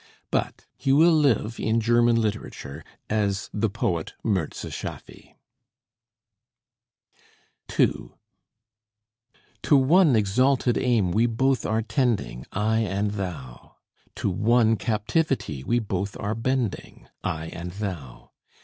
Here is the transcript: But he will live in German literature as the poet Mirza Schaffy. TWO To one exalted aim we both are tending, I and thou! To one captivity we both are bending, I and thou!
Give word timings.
But 0.31 0.65
he 0.77 0.91
will 0.91 1.11
live 1.13 1.59
in 1.59 1.79
German 1.79 2.15
literature 2.15 2.83
as 3.07 3.51
the 3.53 3.69
poet 3.69 4.15
Mirza 4.23 4.71
Schaffy. 4.71 5.35
TWO 7.67 8.17
To 9.61 9.77
one 9.77 10.15
exalted 10.15 10.75
aim 10.79 11.11
we 11.11 11.27
both 11.27 11.67
are 11.67 11.83
tending, 11.83 12.47
I 12.51 12.79
and 12.79 13.11
thou! 13.11 13.75
To 14.15 14.31
one 14.31 14.75
captivity 14.75 15.63
we 15.63 15.77
both 15.77 16.17
are 16.19 16.33
bending, 16.33 17.07
I 17.23 17.49
and 17.49 17.69
thou! 17.73 18.31